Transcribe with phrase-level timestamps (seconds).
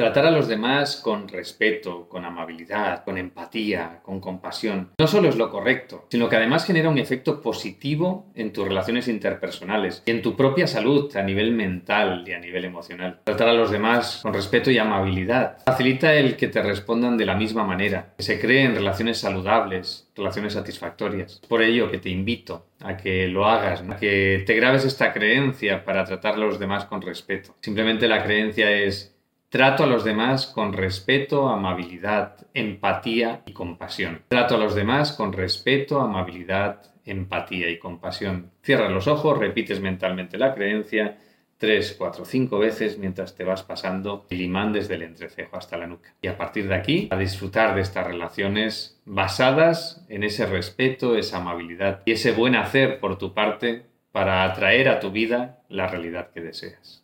[0.00, 5.34] Tratar a los demás con respeto, con amabilidad, con empatía, con compasión, no solo es
[5.34, 10.22] lo correcto, sino que además genera un efecto positivo en tus relaciones interpersonales y en
[10.22, 13.22] tu propia salud a nivel mental y a nivel emocional.
[13.24, 17.34] Tratar a los demás con respeto y amabilidad facilita el que te respondan de la
[17.34, 21.40] misma manera, que se creen relaciones saludables, relaciones satisfactorias.
[21.48, 25.84] Por ello que te invito a que lo hagas, a que te grabes esta creencia
[25.84, 27.56] para tratar a los demás con respeto.
[27.62, 29.17] Simplemente la creencia es
[29.50, 34.22] Trato a los demás con respeto, amabilidad, empatía y compasión.
[34.28, 38.50] Trato a los demás con respeto, amabilidad, empatía y compasión.
[38.62, 41.18] Cierra los ojos, repites mentalmente la creencia
[41.58, 45.86] tres, cuatro, cinco veces mientras te vas pasando el imán desde el entrecejo hasta la
[45.86, 46.14] nuca.
[46.22, 51.38] Y a partir de aquí, a disfrutar de estas relaciones basadas en ese respeto, esa
[51.38, 56.30] amabilidad y ese buen hacer por tu parte para atraer a tu vida la realidad
[56.30, 56.96] que deseas.